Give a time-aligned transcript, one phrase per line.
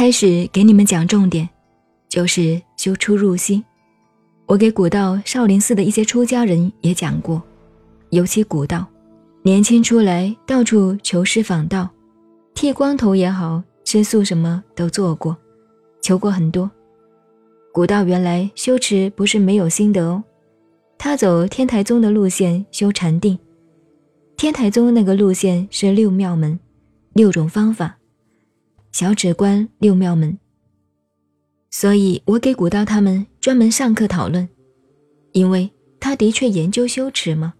[0.00, 1.46] 开始给你们讲重点，
[2.08, 3.62] 就是修出入息。
[4.46, 7.42] 我给古道少林寺的一些出家人也讲过，
[8.08, 8.86] 尤其古道，
[9.42, 11.86] 年轻出来到处求师访道，
[12.54, 15.36] 剃光头也好，吃素什么都做过，
[16.00, 16.70] 求过很多。
[17.70, 20.24] 古道原来修持不是没有心得哦，
[20.96, 23.38] 他走天台宗的路线修禅定，
[24.38, 26.58] 天台宗那个路线是六妙门，
[27.12, 27.98] 六种方法。
[28.92, 30.36] 小指关六妙门，
[31.70, 34.48] 所以我给古道他们专门上课讨论，
[35.32, 37.54] 因为他的确研究修持嘛。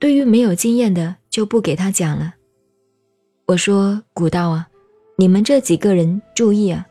[0.00, 2.34] 对于没有经验的，就不给他讲了。
[3.46, 4.68] 我说古道啊，
[5.16, 6.84] 你们这几个人注意啊，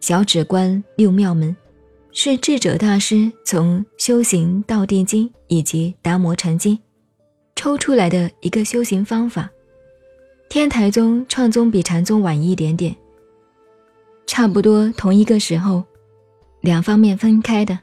[0.00, 1.56] 小指关六妙门
[2.12, 6.76] 是智者大师从《修行道地经》以及《达摩禅经》
[7.56, 9.50] 抽出来的一个修行方法。
[10.48, 12.94] 天台宗创宗比禅宗晚一点点，
[14.26, 15.82] 差不多同一个时候，
[16.60, 17.78] 两方面分开的。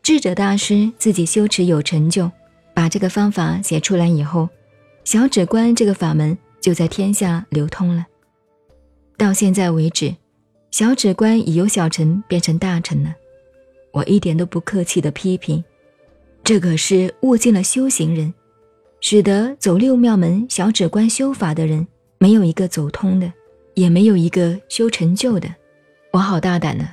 [0.00, 2.30] 智者大师自己修持有成就，
[2.74, 4.48] 把这个方法写出来以后，
[5.02, 8.06] 小指关这个法门就在天下流通了。
[9.16, 10.14] 到现在为止，
[10.70, 13.14] 小指关已由小乘变成大乘了。
[13.90, 15.64] 我一点都不客气的批评，
[16.44, 18.32] 这可是悟尽了修行人。
[19.06, 23.30] 使得走六庙门小指关修法的人，没有一个走通的，
[23.74, 25.54] 也没有一个修成就的。
[26.10, 26.88] 我好大胆呢，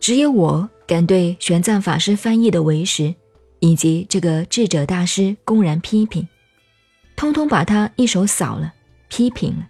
[0.00, 3.14] 只有我敢对玄奘法师翻译的为实，
[3.60, 6.26] 以及这个智者大师公然批评，
[7.14, 8.74] 通通把他一手扫了，
[9.06, 9.68] 批评了。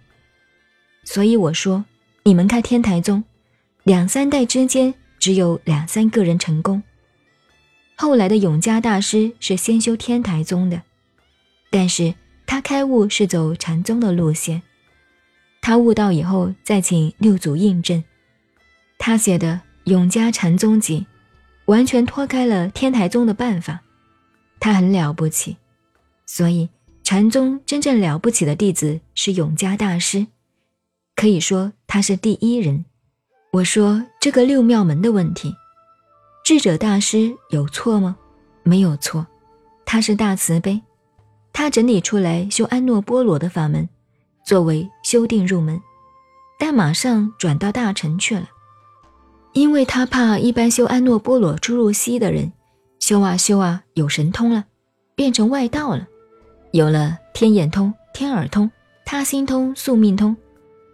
[1.05, 1.84] 所以我说，
[2.22, 3.22] 你们看天台宗，
[3.82, 6.82] 两三代之间只有两三个人成功。
[7.94, 10.80] 后来的永嘉大师是先修天台宗的。
[11.75, 12.14] 但是
[12.47, 14.62] 他开悟是走禅宗的路线，
[15.61, 18.05] 他悟道以后再请六祖印证。
[18.96, 19.55] 他写的
[19.90, 21.01] 《永嘉禅宗集》，
[21.64, 23.83] 完全脱开了天台宗的办法，
[24.61, 25.57] 他很了不起。
[26.27, 26.68] 所以
[27.02, 30.29] 禅宗真正了不起的弟子是永嘉大师，
[31.17, 32.84] 可以说他是第一人。
[33.51, 35.52] 我说这个六妙门的问题，
[36.45, 38.17] 智者大师有错吗？
[38.63, 39.27] 没有错，
[39.84, 40.80] 他是大慈悲。
[41.54, 43.88] 他整理出来修安诺波罗的法门，
[44.44, 45.80] 作为修定入门，
[46.58, 48.48] 但马上转到大乘去了，
[49.52, 52.52] 因为他怕一般修安诺波罗出入息的人，
[52.98, 54.64] 修啊修啊有神通了，
[55.14, 56.08] 变成外道了，
[56.72, 58.68] 有了天眼通、天耳通、
[59.04, 60.36] 他心通、宿命通，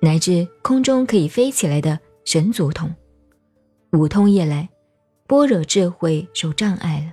[0.02, 2.94] 乃至空中可以飞起来的神足通，
[3.92, 4.68] 五通一来，
[5.26, 7.12] 般若智慧受障碍了，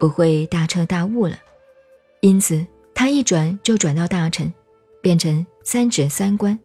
[0.00, 1.36] 不会大彻大悟了。
[2.24, 4.50] 因此，他一转就转到大乘，
[5.02, 6.58] 变成三指三观。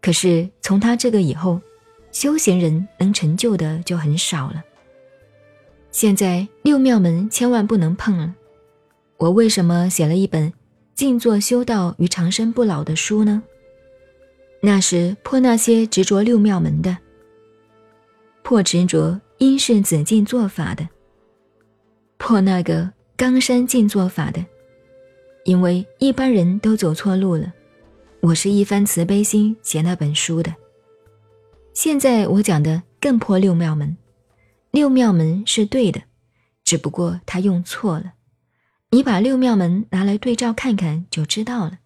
[0.00, 1.60] 可是从他这个以后，
[2.12, 4.62] 修行人能成就的就很少了。
[5.90, 8.32] 现在六妙门千万不能碰了。
[9.16, 10.48] 我为什么写了一本
[10.94, 13.42] 《静坐修道与长生不老》的书呢？
[14.62, 16.96] 那是破那些执着六妙门的，
[18.44, 20.88] 破执着因是子静做法的，
[22.16, 22.94] 破那个。
[23.16, 24.44] 冈山静坐法的，
[25.46, 27.50] 因为一般人都走错路了，
[28.20, 30.54] 我是一番慈悲心写那本书的。
[31.72, 33.96] 现在我讲的更破六妙门，
[34.70, 36.02] 六妙门是对的，
[36.62, 38.12] 只不过他用错了。
[38.90, 41.78] 你把六妙门拿来对照看看就知道了。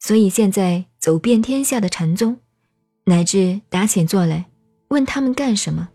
[0.00, 2.38] 所以现在走遍天下的禅宗，
[3.04, 4.46] 乃至打起坐来
[4.88, 5.88] 问他们干什么，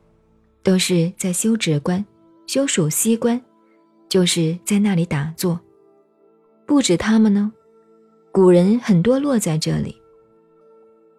[0.64, 2.06] 都是在修止观、
[2.48, 3.42] 修属息观。
[4.14, 5.60] 就是在那里打坐，
[6.68, 7.52] 不止他们呢，
[8.32, 9.98] 古人很多落在这里。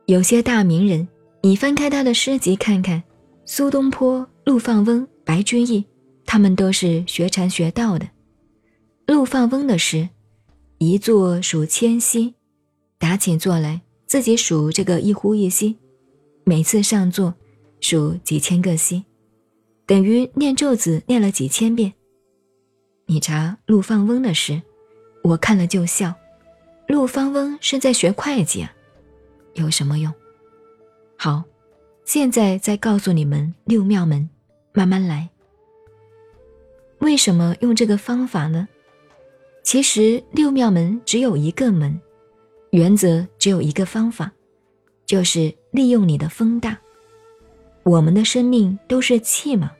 [0.06, 1.08] 有些大名人，
[1.42, 3.02] 你翻开他的诗集看看，
[3.46, 5.84] 苏东坡、陆放翁、白居易，
[6.24, 8.06] 他们都是学禅学道的。
[9.08, 10.08] 陆放翁的诗，
[10.78, 12.32] 一坐数千息，
[12.96, 15.76] 打起坐来自己数这个一呼一吸，
[16.44, 17.34] 每次上座
[17.80, 19.02] 数几千个息，
[19.84, 21.92] 等于念咒子念了几千遍。
[23.06, 24.60] 你查陆放翁的诗，
[25.22, 26.14] 我看了就笑。
[26.86, 28.72] 陆放翁是在学会计啊，
[29.54, 30.12] 有什么用？
[31.16, 31.44] 好，
[32.04, 34.28] 现在再告诉你们六妙门，
[34.72, 35.28] 慢慢来。
[36.98, 38.66] 为什么用这个方法呢？
[39.62, 41.98] 其实六妙门只有一个门，
[42.70, 44.32] 原则只有一个方法，
[45.04, 46.78] 就是利用你的风大。
[47.82, 49.72] 我们的生命都是气嘛，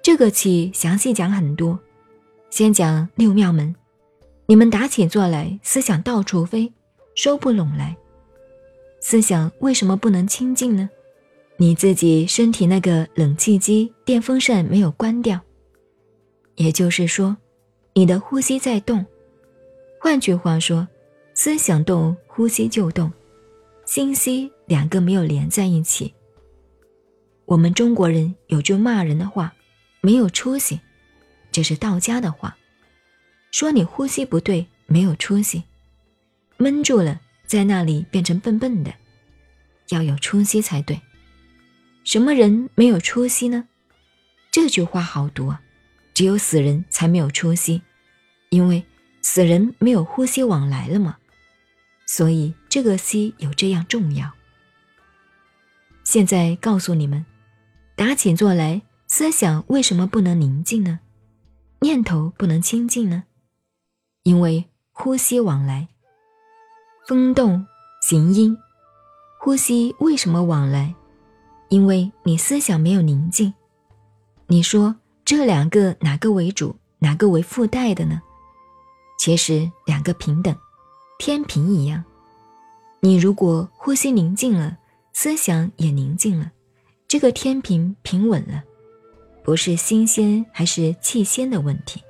[0.00, 1.78] 这个气详细讲很多。
[2.50, 3.74] 先讲六妙门，
[4.46, 6.72] 你们打起坐来，思想到处飞，
[7.14, 7.96] 收不拢来。
[9.00, 10.88] 思想为什么不能清净呢？
[11.58, 15.40] 你自己身体那个冷气机、电风扇没有关掉，
[16.54, 17.36] 也就是说，
[17.94, 19.04] 你的呼吸在动。
[20.00, 20.86] 换句话说，
[21.34, 23.12] 思想动，呼吸就动，
[23.84, 26.12] 心息两个没有连在一起。
[27.44, 29.54] 我们中国人有句骂人的话
[30.00, 30.80] ：“没有出息。”
[31.56, 32.54] 这是道家的话，
[33.50, 35.62] 说你呼吸不对，没有出息，
[36.58, 38.92] 闷住了，在那里变成笨笨的，
[39.88, 41.00] 要有出息才对。
[42.04, 43.68] 什么人没有出息呢？
[44.50, 45.62] 这句话好读啊，
[46.12, 47.80] 只有死人才没有出息，
[48.50, 48.84] 因为
[49.22, 51.16] 死人没有呼吸往来了嘛，
[52.04, 54.30] 所以这个息有这样重要。
[56.04, 57.24] 现在告诉你们，
[57.94, 61.00] 打起坐来，思想为什么不能宁静呢？
[61.80, 63.24] 念头不能清净呢，
[64.22, 65.88] 因为呼吸往来，
[67.06, 67.66] 风动
[68.02, 68.56] 行音，
[69.38, 70.94] 呼吸为什么往来？
[71.68, 73.52] 因为你思想没有宁静。
[74.46, 78.22] 你说这两个哪个为主，哪个为附带的呢？
[79.18, 80.56] 其实两个平等，
[81.18, 82.04] 天平一样。
[83.00, 84.78] 你如果呼吸宁静了，
[85.12, 86.52] 思想也宁静了，
[87.06, 88.62] 这个天平平稳了。
[89.46, 92.02] 不是新鲜还是气鲜的问题。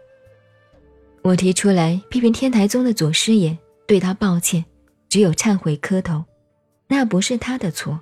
[1.20, 3.54] 我提出来批评天台宗的祖师爷，
[3.86, 4.64] 对他抱歉，
[5.10, 6.24] 只有忏悔磕头，
[6.88, 8.00] 那不是他的错。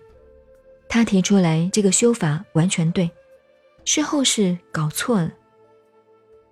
[0.89, 3.11] 他提出来这个修法完全对，
[3.85, 5.33] 是后世搞错了。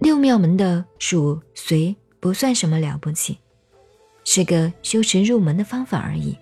[0.01, 3.39] 六妙门的属随不算什么了不起，
[4.25, 6.37] 是个修持入门的方法而已。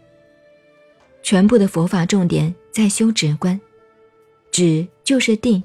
[1.23, 3.61] 全部的佛法重点在修止观，
[4.51, 5.63] 止就是定。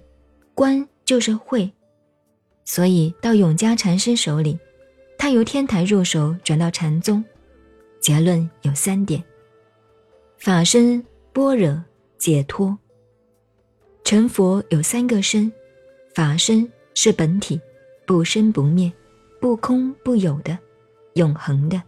[0.56, 1.70] 观就是会，
[2.64, 4.58] 所以到永嘉禅师手里，
[5.18, 7.22] 他由天台入手转到禅宗，
[8.00, 9.22] 结论有三点：
[10.38, 11.84] 法身、般若、
[12.18, 12.76] 解脱。
[14.06, 15.52] 成佛有三个身，
[16.14, 17.60] 法身是本体，
[18.08, 18.90] 不生不灭，
[19.42, 20.58] 不空不有的，
[21.16, 21.84] 永恒的。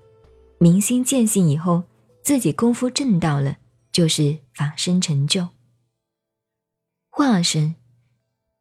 [0.57, 1.81] 明心见性以后，
[2.21, 3.55] 自己功夫正到了，
[3.93, 5.47] 就是法身成就。
[7.09, 7.73] 化身。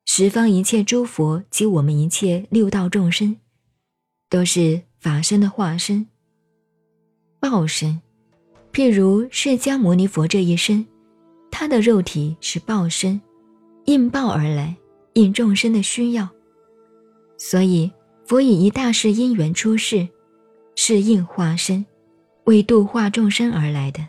[0.09, 3.37] 十方一切诸佛及我们一切六道众生，
[4.31, 6.07] 都是法身的化身。
[7.41, 8.01] 报身，
[8.73, 10.87] 譬如释迦牟尼佛这一身，
[11.51, 13.21] 他的肉体是报身，
[13.87, 14.77] 应报而来，
[15.15, 16.27] 应众生的需要。
[17.37, 17.91] 所以
[18.25, 20.09] 佛以一大事因缘出世，
[20.77, 21.85] 是应化身，
[22.45, 24.07] 为度化众生而来的。